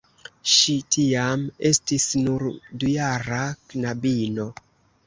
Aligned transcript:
Ŝi 0.51 0.73
tiam 0.95 1.43
estis 1.73 2.09
nur 2.25 2.47
dujara 2.85 3.45
knabino. 3.75 4.53